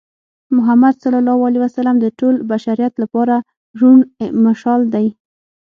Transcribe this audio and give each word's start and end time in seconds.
محمد 0.55 0.95
ص 1.01 1.03
د 2.03 2.05
ټول 2.19 2.35
بشریت 2.51 2.93
لپاره 3.03 3.35
روڼ 3.79 3.97
مشال 4.45 4.81
دی. 4.93 5.07